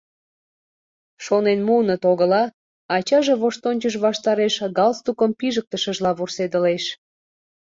—Шонен 1.25 1.59
муыныт 1.67 2.03
огыла,— 2.11 2.43
ачаже 2.95 3.33
воштончыш 3.41 3.95
ваштареш 4.05 4.55
галстукым 4.77 5.31
пижыктышыжла 5.39 6.11
вурседылеш. 6.17 6.83